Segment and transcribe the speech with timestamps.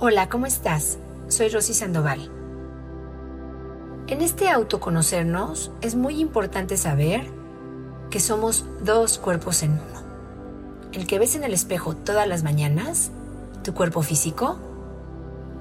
[0.00, 0.96] Hola, ¿cómo estás?
[1.26, 2.30] Soy Rosy Sandoval.
[4.06, 7.28] En este autoconocernos es muy importante saber
[8.08, 9.82] que somos dos cuerpos en uno.
[10.92, 13.10] El que ves en el espejo todas las mañanas,
[13.64, 14.60] tu cuerpo físico,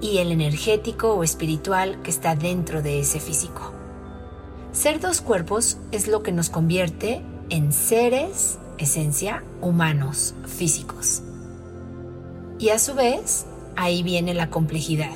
[0.00, 3.72] y el energético o espiritual que está dentro de ese físico.
[4.70, 11.22] Ser dos cuerpos es lo que nos convierte en seres, esencia, humanos, físicos.
[12.60, 15.12] Y a su vez, ahí viene la complejidad.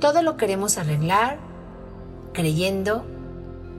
[0.00, 1.38] Todo lo queremos arreglar
[2.32, 3.04] creyendo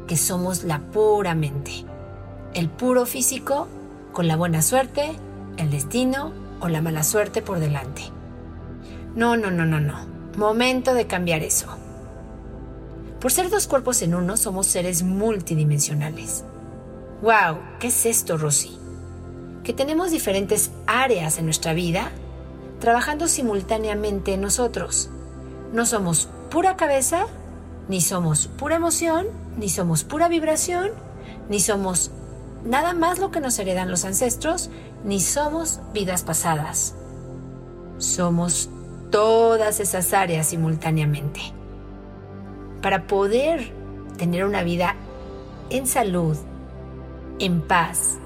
[0.07, 1.85] que somos la pura mente,
[2.53, 3.67] el puro físico
[4.13, 5.11] con la buena suerte,
[5.57, 8.03] el destino o la mala suerte por delante.
[9.15, 10.07] No, no, no, no, no.
[10.37, 11.67] Momento de cambiar eso.
[13.19, 16.43] Por ser dos cuerpos en uno, somos seres multidimensionales.
[17.21, 17.57] ¡Wow!
[17.79, 18.77] ¿Qué es esto, Rosy?
[19.63, 22.11] Que tenemos diferentes áreas en nuestra vida
[22.79, 25.09] trabajando simultáneamente en nosotros.
[25.73, 27.25] No somos pura cabeza,
[27.87, 30.91] ni somos pura emoción, ni somos pura vibración,
[31.49, 32.11] ni somos
[32.63, 34.69] nada más lo que nos heredan los ancestros,
[35.03, 36.95] ni somos vidas pasadas.
[37.97, 38.69] Somos
[39.11, 41.41] todas esas áreas simultáneamente.
[42.81, 43.71] Para poder
[44.17, 44.95] tener una vida
[45.69, 46.37] en salud,
[47.39, 48.17] en paz,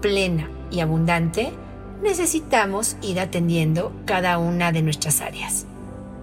[0.00, 1.52] plena y abundante,
[2.02, 5.66] necesitamos ir atendiendo cada una de nuestras áreas.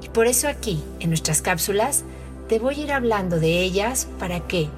[0.02, 2.04] Y por eso aquí, en nuestras cápsulas,
[2.48, 4.70] te voy a ir hablando de ellas para que,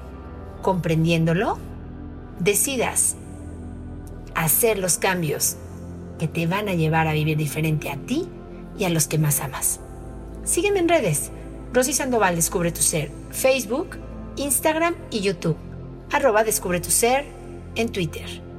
[0.62, 1.58] comprendiéndolo,
[2.38, 3.16] decidas
[4.34, 5.56] hacer los cambios
[6.18, 8.28] que te van a llevar a vivir diferente a ti
[8.78, 9.80] y a los que más amas.
[10.44, 11.30] Sígueme en redes.
[11.72, 13.10] Rosy Sandoval Descubre tu Ser.
[13.30, 13.96] Facebook,
[14.36, 15.56] Instagram y YouTube.
[16.10, 17.24] Arroba Descubre tu Ser
[17.74, 18.51] en Twitter.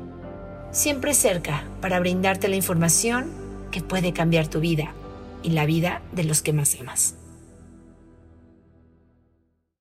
[0.73, 3.29] Siempre cerca para brindarte la información
[3.69, 4.91] que puede cambiar tu vida
[5.43, 7.13] y la vida de los que más amas.